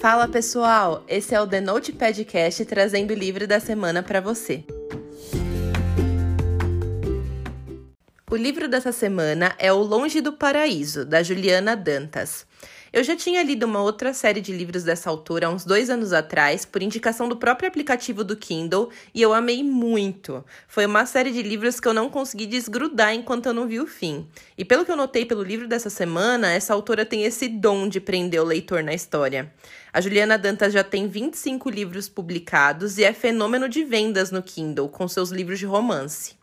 [0.00, 4.64] Fala pessoal, esse é o The Note Podcast trazendo o livro da semana para você.
[8.30, 12.46] O livro dessa semana é O Longe do Paraíso, da Juliana Dantas.
[12.90, 16.12] Eu já tinha lido uma outra série de livros dessa autora há uns dois anos
[16.14, 20.42] atrás, por indicação do próprio aplicativo do Kindle, e eu amei muito.
[20.66, 23.86] Foi uma série de livros que eu não consegui desgrudar enquanto eu não vi o
[23.86, 24.26] fim.
[24.56, 28.00] E pelo que eu notei pelo livro dessa semana, essa autora tem esse dom de
[28.00, 29.52] prender o leitor na história.
[29.92, 34.88] A Juliana Dantas já tem 25 livros publicados e é fenômeno de vendas no Kindle,
[34.88, 36.37] com seus livros de romance.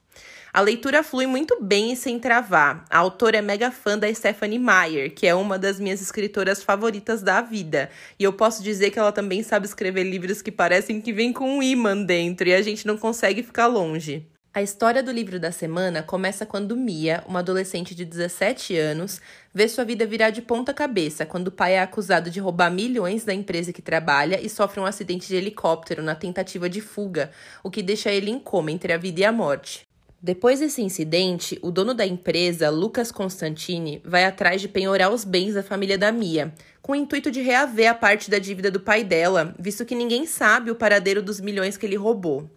[0.55, 2.86] A leitura flui muito bem e sem travar.
[2.90, 7.22] A autora é mega fã da Stephanie Meyer, que é uma das minhas escritoras favoritas
[7.22, 7.90] da vida.
[8.18, 11.58] E eu posso dizer que ela também sabe escrever livros que parecem que vêm com
[11.58, 14.26] um imã dentro e a gente não consegue ficar longe.
[14.54, 19.20] A história do livro da semana começa quando Mia, uma adolescente de 17 anos,
[19.54, 23.26] vê sua vida virar de ponta cabeça quando o pai é acusado de roubar milhões
[23.26, 27.30] da empresa que trabalha e sofre um acidente de helicóptero na tentativa de fuga,
[27.62, 29.85] o que deixa ele em coma entre a vida e a morte.
[30.26, 35.54] Depois desse incidente, o dono da empresa, Lucas Constantini, vai atrás de penhorar os bens
[35.54, 39.03] da família da Mia, com o intuito de reaver a parte da dívida do pai
[39.03, 42.49] dela, visto que ninguém sabe o paradeiro dos milhões que ele roubou.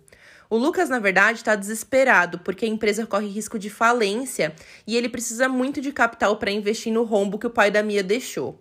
[0.49, 4.55] O Lucas, na verdade, está desesperado porque a empresa corre risco de falência
[4.87, 8.03] e ele precisa muito de capital para investir no rombo que o pai da Mia
[8.03, 8.59] deixou.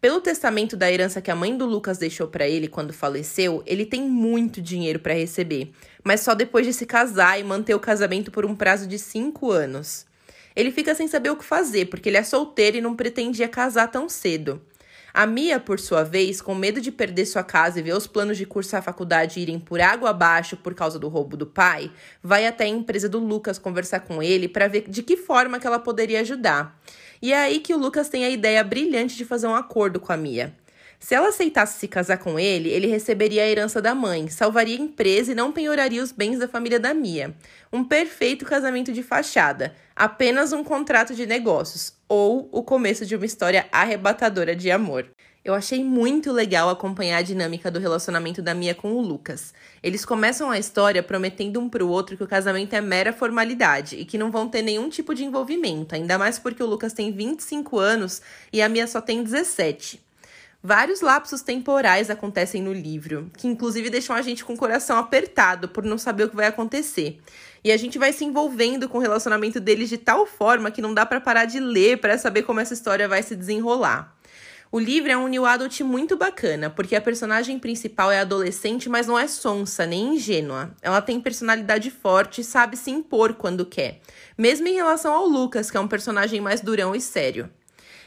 [0.00, 3.84] Pelo testamento da herança que a mãe do Lucas deixou para ele quando faleceu, ele
[3.84, 8.30] tem muito dinheiro para receber, mas só depois de se casar e manter o casamento
[8.30, 10.06] por um prazo de cinco anos.
[10.56, 13.88] Ele fica sem saber o que fazer, porque ele é solteiro e não pretendia casar
[13.88, 14.62] tão cedo.
[15.12, 18.38] A Mia, por sua vez, com medo de perder sua casa e ver os planos
[18.38, 21.90] de cursar a faculdade irem por água abaixo por causa do roubo do pai,
[22.22, 25.66] vai até a empresa do Lucas conversar com ele para ver de que forma que
[25.66, 26.80] ela poderia ajudar.
[27.22, 30.12] E é aí que o Lucas tem a ideia brilhante de fazer um acordo com
[30.12, 30.54] a Mia.
[31.00, 34.80] Se ela aceitasse se casar com ele, ele receberia a herança da mãe, salvaria a
[34.80, 37.34] empresa e não penhoraria os bens da família da Mia.
[37.72, 43.24] Um perfeito casamento de fachada, apenas um contrato de negócios ou o começo de uma
[43.24, 45.10] história arrebatadora de amor.
[45.42, 49.54] Eu achei muito legal acompanhar a dinâmica do relacionamento da Mia com o Lucas.
[49.82, 54.04] Eles começam a história prometendo um pro outro que o casamento é mera formalidade e
[54.04, 57.78] que não vão ter nenhum tipo de envolvimento, ainda mais porque o Lucas tem 25
[57.78, 58.20] anos
[58.52, 60.09] e a Mia só tem 17.
[60.62, 65.68] Vários lapsos temporais acontecem no livro, que inclusive deixam a gente com o coração apertado
[65.68, 67.18] por não saber o que vai acontecer.
[67.64, 70.92] E a gente vai se envolvendo com o relacionamento deles de tal forma que não
[70.92, 74.14] dá para parar de ler para saber como essa história vai se desenrolar.
[74.70, 79.06] O livro é um new adult muito bacana, porque a personagem principal é adolescente, mas
[79.06, 80.72] não é sonsa nem ingênua.
[80.82, 84.00] Ela tem personalidade forte e sabe se impor quando quer,
[84.36, 87.50] mesmo em relação ao Lucas, que é um personagem mais durão e sério.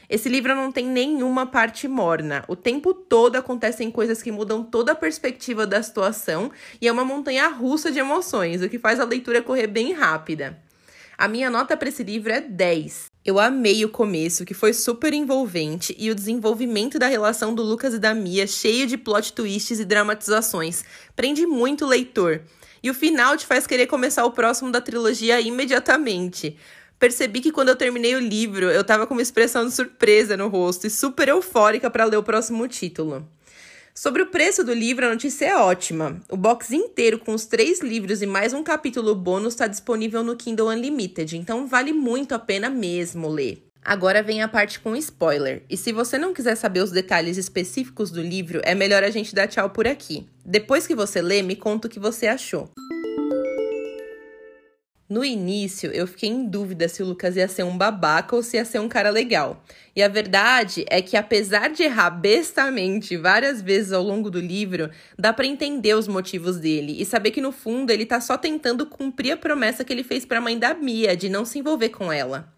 [0.08, 2.44] Esse livro não tem nenhuma parte morna.
[2.48, 6.50] O tempo todo acontecem coisas que mudam toda a perspectiva da situação
[6.80, 10.58] e é uma montanha russa de emoções, o que faz a leitura correr bem rápida.
[11.16, 13.06] A minha nota para esse livro é 10.
[13.24, 17.94] Eu amei o começo, que foi super envolvente, e o desenvolvimento da relação do Lucas
[17.94, 20.84] e da Mia, cheio de plot twists e dramatizações.
[21.14, 22.42] Prende muito o leitor.
[22.82, 26.58] E o final te faz querer começar o próximo da trilogia imediatamente.
[27.04, 30.48] Percebi que quando eu terminei o livro, eu tava com uma expressão de surpresa no
[30.48, 33.28] rosto e super eufórica para ler o próximo título.
[33.94, 36.18] Sobre o preço do livro, a notícia é ótima.
[36.30, 40.34] O box inteiro, com os três livros e mais um capítulo bônus, está disponível no
[40.34, 43.62] Kindle Unlimited, então vale muito a pena mesmo ler.
[43.84, 45.62] Agora vem a parte com spoiler.
[45.68, 49.34] E se você não quiser saber os detalhes específicos do livro, é melhor a gente
[49.34, 50.26] dar tchau por aqui.
[50.42, 52.70] Depois que você lê, me conta o que você achou.
[55.14, 58.56] No início, eu fiquei em dúvida se o Lucas ia ser um babaca ou se
[58.56, 59.62] ia ser um cara legal.
[59.94, 64.90] E a verdade é que, apesar de errar bestamente várias vezes ao longo do livro,
[65.16, 68.86] dá para entender os motivos dele e saber que, no fundo, ele tá só tentando
[68.86, 71.90] cumprir a promessa que ele fez para a mãe da Mia de não se envolver
[71.90, 72.52] com ela.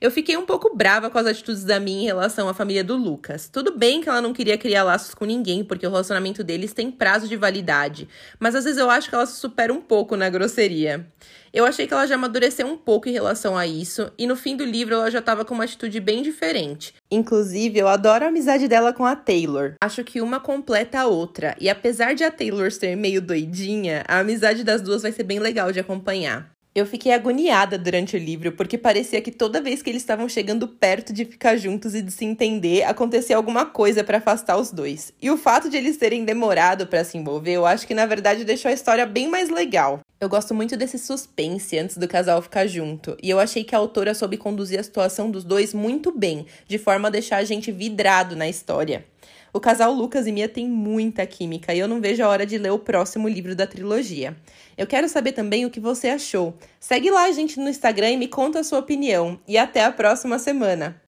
[0.00, 2.96] Eu fiquei um pouco brava com as atitudes da minha em relação à família do
[2.96, 3.48] Lucas.
[3.48, 6.90] Tudo bem que ela não queria criar laços com ninguém, porque o relacionamento deles tem
[6.90, 8.08] prazo de validade,
[8.38, 11.06] mas às vezes eu acho que ela se supera um pouco na grosseria.
[11.52, 14.56] Eu achei que ela já amadureceu um pouco em relação a isso, e no fim
[14.56, 16.92] do livro ela já estava com uma atitude bem diferente.
[17.08, 19.74] Inclusive, eu adoro a amizade dela com a Taylor.
[19.80, 24.18] Acho que uma completa a outra, e apesar de a Taylor ser meio doidinha, a
[24.18, 26.53] amizade das duas vai ser bem legal de acompanhar.
[26.74, 30.66] Eu fiquei agoniada durante o livro, porque parecia que toda vez que eles estavam chegando
[30.66, 35.12] perto de ficar juntos e de se entender, acontecia alguma coisa para afastar os dois.
[35.22, 38.44] E o fato de eles terem demorado para se envolver, eu acho que na verdade
[38.44, 40.00] deixou a história bem mais legal.
[40.20, 43.78] Eu gosto muito desse suspense antes do casal ficar junto, e eu achei que a
[43.78, 47.70] autora soube conduzir a situação dos dois muito bem, de forma a deixar a gente
[47.70, 49.04] vidrado na história.
[49.54, 52.58] O casal Lucas e Mia tem muita química e eu não vejo a hora de
[52.58, 54.36] ler o próximo livro da trilogia.
[54.76, 56.58] Eu quero saber também o que você achou.
[56.80, 59.38] Segue lá a gente no Instagram e me conta a sua opinião.
[59.46, 61.00] E até a próxima semana!